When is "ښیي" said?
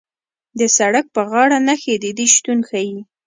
2.69-2.99